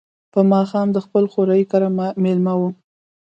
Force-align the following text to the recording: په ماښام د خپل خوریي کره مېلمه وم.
په 0.33 0.39
ماښام 0.51 0.87
د 0.93 0.97
خپل 1.05 1.23
خوریي 1.31 1.63
کره 1.71 1.87
مېلمه 2.23 2.53
وم. 2.57 2.73